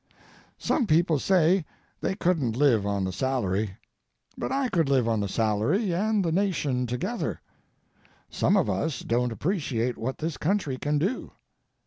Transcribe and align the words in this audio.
Some 0.57 0.87
people 0.87 1.19
say 1.19 1.63
they 1.99 2.15
couldn't 2.15 2.57
live 2.57 2.87
on 2.87 3.03
the 3.03 3.11
salary, 3.13 3.77
but 4.35 4.51
I 4.51 4.67
could 4.67 4.89
live 4.89 5.07
on 5.07 5.19
the 5.19 5.27
salary 5.27 5.93
and 5.93 6.25
the 6.25 6.31
nation 6.31 6.87
together. 6.87 7.39
Some 8.27 8.57
of 8.57 8.67
us 8.67 9.01
don't 9.01 9.31
appreciate 9.31 9.99
what 9.99 10.17
this 10.17 10.37
country 10.37 10.77
can 10.79 10.97
do. 10.97 11.33